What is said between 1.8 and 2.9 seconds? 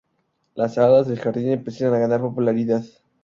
a ganar popularidad.